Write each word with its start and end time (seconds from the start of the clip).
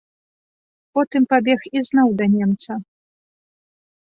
Потым 0.99 1.27
пабег 1.35 1.61
ізноў 1.81 2.09
да 2.23 2.31
немца. 2.39 2.71